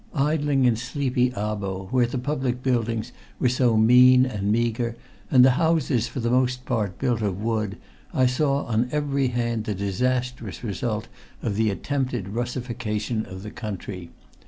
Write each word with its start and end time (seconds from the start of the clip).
Idling 0.15 0.65
in 0.65 0.75
sleepy 0.77 1.29
Abo, 1.33 1.87
where 1.91 2.07
the 2.07 2.17
public 2.17 2.63
buildings 2.63 3.11
were 3.37 3.49
so 3.49 3.77
mean 3.77 4.25
and 4.25 4.51
meager 4.51 4.95
and 5.29 5.45
the 5.45 5.51
houses 5.61 6.07
for 6.07 6.19
the 6.19 6.31
most 6.31 6.65
part 6.65 6.97
built 6.97 7.21
of 7.21 7.39
wood, 7.39 7.77
I 8.11 8.25
saw 8.25 8.63
on 8.65 8.89
every 8.91 9.27
hand 9.27 9.65
the 9.65 9.75
disastrous 9.75 10.63
result 10.63 11.07
of 11.43 11.53
the 11.55 11.69
attempted 11.69 12.29
Russification 12.29 13.27
of 13.27 13.43
the 13.43 13.51
country. 13.51 14.09